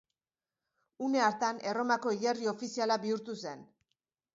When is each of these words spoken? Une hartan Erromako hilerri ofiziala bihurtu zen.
Une 1.09 1.21
hartan 1.27 1.61
Erromako 1.75 2.17
hilerri 2.19 2.53
ofiziala 2.57 3.03
bihurtu 3.09 3.41
zen. 3.47 3.69